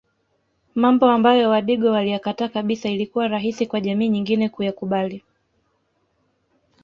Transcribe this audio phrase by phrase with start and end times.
[0.75, 5.23] Mambo ambayo wadigo waliyakataa kabisa ilikuwa rahisi kwa jamii nyingine kuyakubali